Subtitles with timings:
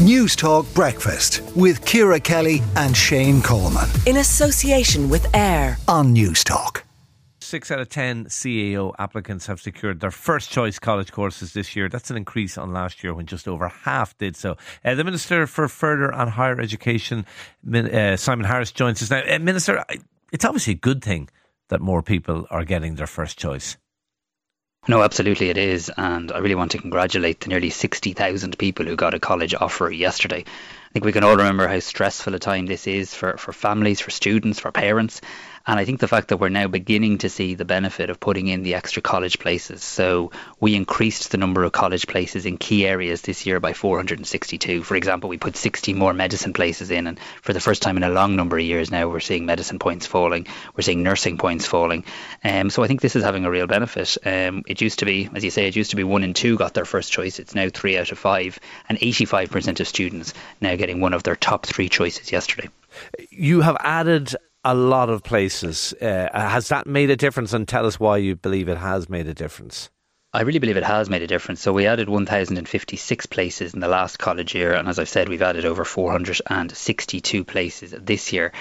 [0.00, 3.86] Newstalk Breakfast with Ciara Kelly and Shane Coleman.
[4.06, 6.84] In association with AIR on Newstalk.
[7.42, 11.90] Six out of 10 CAO applicants have secured their first choice college courses this year.
[11.90, 14.56] That's an increase on last year when just over half did so.
[14.82, 17.26] Uh, the Minister for Further and Higher Education,
[17.70, 19.20] uh, Simon Harris, joins us now.
[19.30, 19.84] Uh, Minister,
[20.32, 21.28] it's obviously a good thing
[21.68, 23.76] that more people are getting their first choice.
[24.88, 25.90] No, absolutely it is.
[25.96, 29.90] And I really want to congratulate the nearly 60,000 people who got a college offer
[29.90, 30.44] yesterday.
[30.46, 34.00] I think we can all remember how stressful a time this is for, for families,
[34.00, 35.20] for students, for parents.
[35.70, 38.48] And I think the fact that we're now beginning to see the benefit of putting
[38.48, 39.84] in the extra college places.
[39.84, 44.82] So we increased the number of college places in key areas this year by 462.
[44.82, 48.02] For example, we put 60 more medicine places in, and for the first time in
[48.02, 50.48] a long number of years now, we're seeing medicine points falling.
[50.76, 52.04] We're seeing nursing points falling.
[52.42, 54.16] Um, so I think this is having a real benefit.
[54.26, 56.56] Um, it used to be, as you say, it used to be one in two
[56.56, 57.38] got their first choice.
[57.38, 58.58] It's now three out of five,
[58.88, 62.70] and 85% of students now getting one of their top three choices yesterday.
[63.30, 65.94] You have added a lot of places.
[66.00, 67.52] Uh, has that made a difference?
[67.52, 69.90] And tell us why you believe it has made a difference.
[70.32, 71.60] I really believe it has made a difference.
[71.60, 75.42] So we added 1,056 places in the last college year, and as I've said, we've
[75.42, 78.52] added over 462 places this year.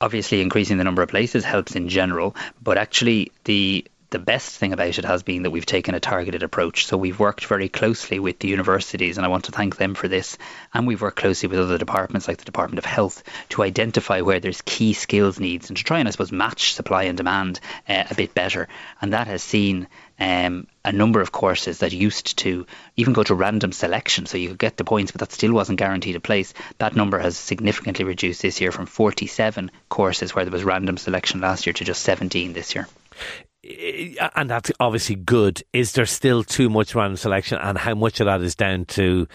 [0.00, 4.72] Obviously, increasing the number of places helps in general, but actually the the best thing
[4.72, 6.86] about it has been that we've taken a targeted approach.
[6.86, 10.08] So we've worked very closely with the universities, and I want to thank them for
[10.08, 10.38] this.
[10.72, 14.40] And we've worked closely with other departments like the Department of Health to identify where
[14.40, 18.04] there's key skills needs and to try and, I suppose, match supply and demand uh,
[18.10, 18.68] a bit better.
[19.02, 23.34] And that has seen um, a number of courses that used to even go to
[23.34, 26.54] random selection, so you could get the points, but that still wasn't guaranteed a place.
[26.78, 31.42] That number has significantly reduced this year from 47 courses where there was random selection
[31.42, 32.88] last year to just 17 this year
[34.34, 35.62] and that's obviously good.
[35.72, 39.26] Is there still too much random selection, and how much of that is down to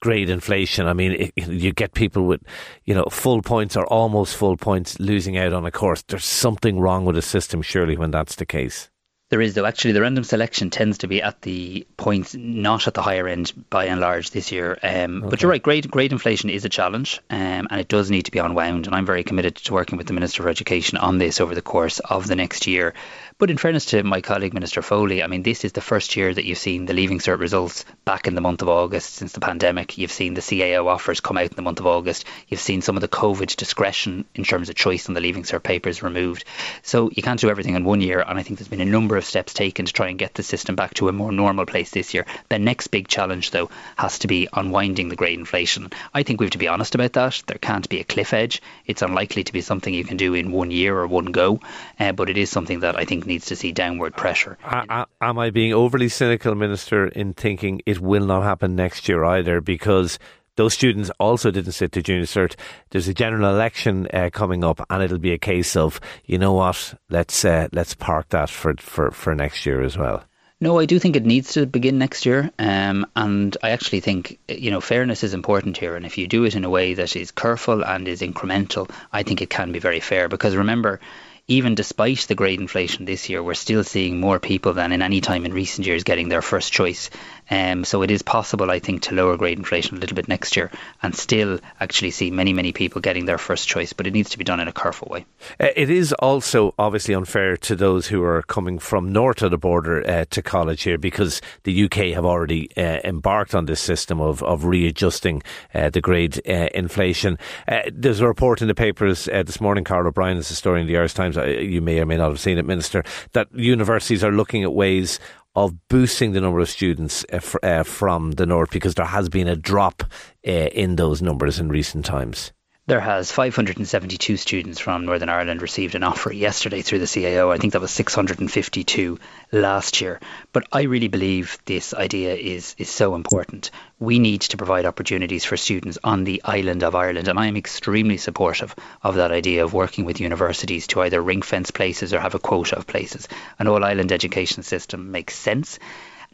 [0.00, 0.86] grade inflation?
[0.86, 2.42] I mean, it, you get people with,
[2.84, 6.02] you know, full points or almost full points losing out on a course.
[6.02, 8.90] There's something wrong with the system, surely, when that's the case.
[9.32, 9.64] There is, though.
[9.64, 13.50] Actually, the random selection tends to be at the points, not at the higher end
[13.70, 14.78] by and large this year.
[14.82, 15.30] Um, okay.
[15.30, 18.30] But you're right, grade, grade inflation is a challenge um, and it does need to
[18.30, 18.84] be unwound.
[18.84, 21.62] And I'm very committed to working with the Minister for Education on this over the
[21.62, 22.92] course of the next year.
[23.38, 26.32] But in fairness to my colleague, Minister Foley, I mean, this is the first year
[26.32, 29.40] that you've seen the Leaving Cert results back in the month of August since the
[29.40, 29.98] pandemic.
[29.98, 32.24] You've seen the CAO offers come out in the month of August.
[32.46, 35.62] You've seen some of the COVID discretion in terms of choice on the Leaving Cert
[35.62, 36.44] papers removed.
[36.82, 38.20] So you can't do everything in one year.
[38.20, 40.42] And I think there's been a number of steps taken to try and get the
[40.42, 42.26] system back to a more normal place this year.
[42.48, 45.90] The next big challenge, though, has to be unwinding the grade inflation.
[46.14, 47.42] I think we have to be honest about that.
[47.46, 48.62] There can't be a cliff edge.
[48.86, 51.60] It's unlikely to be something you can do in one year or one go.
[51.98, 54.58] Uh, but it is something that I think needs to see downward pressure.
[54.64, 59.60] am I being overly cynical, Minister, in thinking it will not happen next year either?
[59.60, 60.18] Because
[60.56, 62.56] those students also didn't sit to junior cert.
[62.90, 66.52] There's a general election uh, coming up, and it'll be a case of you know
[66.52, 70.24] what, let's uh, let's park that for, for for next year as well.
[70.60, 74.38] No, I do think it needs to begin next year, um, and I actually think
[74.46, 75.96] you know fairness is important here.
[75.96, 79.24] And if you do it in a way that is careful and is incremental, I
[79.24, 80.28] think it can be very fair.
[80.28, 81.00] Because remember,
[81.48, 85.20] even despite the grade inflation this year, we're still seeing more people than in any
[85.20, 87.10] time in recent years getting their first choice.
[87.50, 90.56] Um, so it is possible, I think, to lower grade inflation a little bit next
[90.56, 90.70] year
[91.02, 94.38] and still actually see many, many people getting their first choice, but it needs to
[94.38, 95.26] be done in a careful way.
[95.60, 99.58] Uh, it is also obviously unfair to those who are coming from north of the
[99.58, 104.20] border uh, to college here because the UK have already uh, embarked on this system
[104.20, 105.42] of, of readjusting
[105.74, 107.36] uh, the grade uh, inflation.
[107.66, 110.86] Uh, there's a report in the papers this morning, Carl O'Brien is a story in
[110.86, 114.32] the Irish Times, you may or may not have seen it, Minister, that universities are
[114.32, 115.18] looking at ways
[115.54, 119.48] of boosting the number of students uh, uh, from the north because there has been
[119.48, 120.02] a drop
[120.46, 122.52] uh, in those numbers in recent times.
[122.88, 127.54] There has 572 students from Northern Ireland received an offer yesterday through the CAO.
[127.54, 129.20] I think that was 652
[129.52, 130.18] last year.
[130.52, 133.70] But I really believe this idea is is so important.
[134.00, 137.56] We need to provide opportunities for students on the island of Ireland, and I am
[137.56, 142.18] extremely supportive of that idea of working with universities to either ring fence places or
[142.18, 143.28] have a quota of places.
[143.60, 145.78] An all island education system makes sense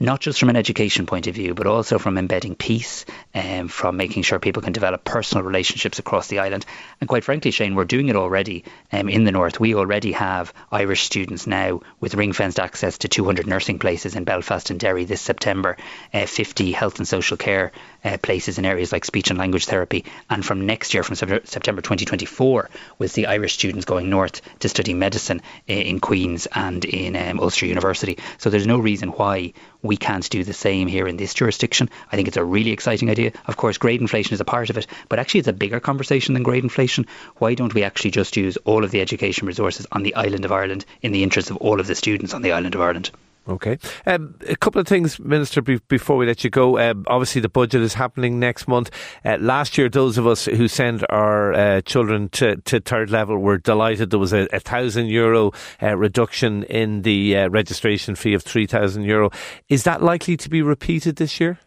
[0.01, 3.05] not just from an education point of view, but also from embedding peace,
[3.35, 6.65] and um, from making sure people can develop personal relationships across the island.
[7.01, 9.59] And quite frankly, Shane, we're doing it already um, in the north.
[9.59, 14.25] We already have Irish students now with ring fenced access to 200 nursing places in
[14.25, 15.77] Belfast and Derry this September,
[16.15, 17.73] uh, 50 health and social care
[18.05, 20.05] uh, places in areas like speech and language therapy.
[20.31, 24.95] And from next year, from September 2024, we'll see Irish students going north to study
[24.95, 28.19] medicine in Queen's and in um, Ulster University.
[28.39, 29.53] So there's no reason why
[29.83, 31.89] we can't do the same here in this jurisdiction.
[32.11, 33.33] I think it's a really exciting idea.
[33.47, 36.35] Of course, grade inflation is a part of it, but actually it's a bigger conversation
[36.35, 37.07] than grade inflation.
[37.37, 40.53] Why don't we actually just use all of the education resources on the island of
[40.53, 43.11] Ireland in the interest of all of the students on the island of Ireland?
[43.49, 43.79] Okay.
[44.05, 46.79] Um, a couple of things, Minister, be- before we let you go.
[46.79, 48.91] Um, obviously, the budget is happening next month.
[49.25, 53.39] Uh, last year, those of us who send our uh, children to, to third level
[53.39, 54.11] were delighted.
[54.11, 55.53] There was a, a thousand euro
[55.83, 59.31] uh, reduction in the uh, registration fee of three thousand euro.
[59.71, 61.59] Is that likely to be repeated this year?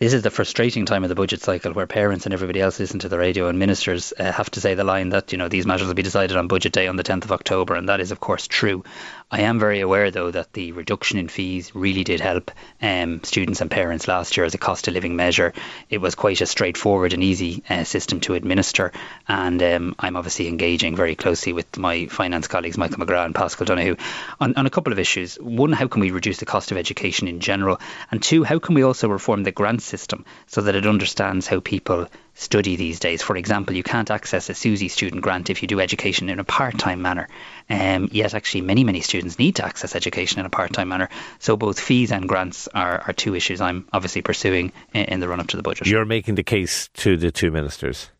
[0.00, 3.00] This is the frustrating time of the budget cycle where parents and everybody else listen
[3.00, 5.66] to the radio and ministers uh, have to say the line that you know these
[5.66, 8.10] matters will be decided on budget day on the 10th of October and that is
[8.10, 8.82] of course true
[9.32, 12.50] I am very aware, though, that the reduction in fees really did help
[12.82, 15.52] um, students and parents last year as a cost of living measure.
[15.88, 18.90] It was quite a straightforward and easy uh, system to administer,
[19.28, 23.66] and um, I'm obviously engaging very closely with my finance colleagues, Michael McGrath and Paschal
[23.66, 23.96] Donohoe,
[24.40, 25.36] on, on a couple of issues.
[25.36, 27.80] One, how can we reduce the cost of education in general?
[28.10, 31.60] And two, how can we also reform the grant system so that it understands how
[31.60, 33.22] people study these days.
[33.22, 36.44] For example, you can't access a SUSI student grant if you do education in a
[36.44, 37.28] part-time manner.
[37.68, 41.08] Um, yet, actually, many many students need to access education in a part-time manner.
[41.38, 45.28] So both fees and grants are, are two issues I'm obviously pursuing in, in the
[45.28, 45.86] run-up to the budget.
[45.86, 48.10] You're making the case to the two ministers.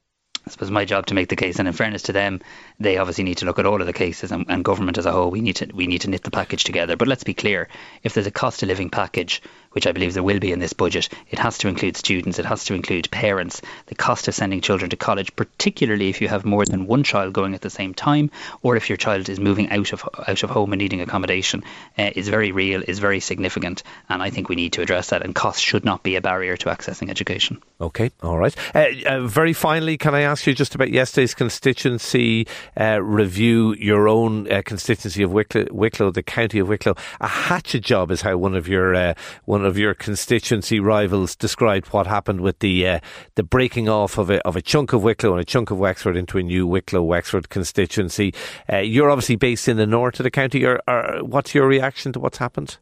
[0.46, 2.40] I suppose my job to make the case, and in fairness to them,
[2.78, 5.12] they obviously need to look at all of the cases, and, and government as a
[5.12, 6.96] whole, we need to we need to knit the package together.
[6.96, 7.69] But let's be clear:
[8.02, 10.72] if there's a cost of living package which I believe there will be in this
[10.72, 13.62] budget, it has to include students, it has to include parents.
[13.87, 17.32] The cost of sending children to college, particularly if you have more than one child
[17.32, 18.31] going at the same time,
[18.62, 21.62] or if your child is moving out of out of home and needing accommodation,
[21.99, 25.22] uh, is very real, is very significant, and I think we need to address that.
[25.22, 27.62] And cost should not be a barrier to accessing education.
[27.81, 28.55] Okay, all right.
[28.75, 32.46] Uh, uh, very finally, can I ask you just about yesterday's constituency
[32.78, 33.75] uh, review?
[33.75, 38.23] Your own uh, constituency of Wicklow, Wicklow, the county of Wicklow, a hatchet job is
[38.23, 39.14] how one of your uh,
[39.44, 43.01] one one of your constituency rivals described what happened with the uh,
[43.35, 46.17] the breaking off of a of a chunk of Wicklow and a chunk of Wexford
[46.17, 48.33] into a new Wicklow Wexford constituency.
[48.73, 50.65] Uh, you're obviously based in the north of the county.
[50.65, 52.79] What's your reaction to what's happened?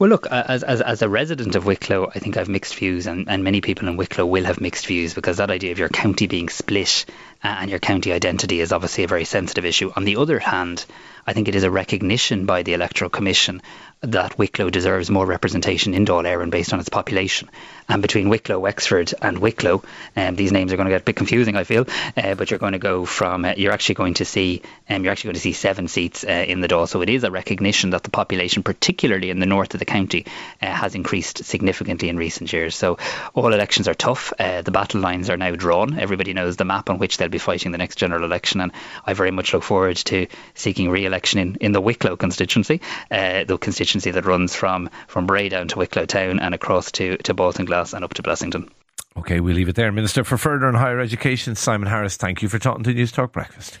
[0.00, 3.28] Well, look, as, as, as a resident of Wicklow, I think I've mixed views, and,
[3.28, 6.26] and many people in Wicklow will have mixed views because that idea of your county
[6.26, 7.04] being split
[7.42, 9.92] uh, and your county identity is obviously a very sensitive issue.
[9.96, 10.84] On the other hand,
[11.26, 13.62] I think it is a recognition by the Electoral Commission
[14.02, 17.50] that Wicklow deserves more representation in Dáil Éireann based on its population.
[17.86, 19.82] And between Wicklow, Wexford, and Wicklow,
[20.16, 21.86] um, these names are going to get a bit confusing, I feel.
[22.16, 25.12] Uh, but you're going to go from uh, you're actually going to see um, you're
[25.12, 26.88] actually going to see seven seats uh, in the Dáil.
[26.88, 30.26] So it is a recognition that the population, particularly in the north of the county,
[30.62, 32.74] uh, has increased significantly in recent years.
[32.74, 32.96] So
[33.34, 34.32] all elections are tough.
[34.38, 35.98] Uh, the battle lines are now drawn.
[35.98, 38.72] Everybody knows the map on which they'll be fighting the next general election, and
[39.04, 42.80] I very much look forward to seeking re-election in, in the Wicklow constituency,
[43.10, 46.92] uh, the constituency constituency that runs from, from Bray down to Wicklow Town and across
[46.92, 48.68] to, to Baltinglass and up to Blessington.
[49.16, 49.90] Okay, we'll leave it there.
[49.90, 53.78] Minister for Further and Higher Education, Simon Harris, thank you for talking to Newstalk Breakfast.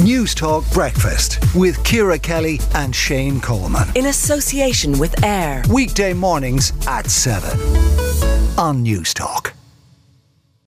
[0.00, 3.88] Newstalk Breakfast with Ciara Kelly and Shane Coleman.
[3.94, 5.62] In association with AIR.
[5.70, 7.50] Weekday mornings at 7
[8.58, 9.52] on Newstalk.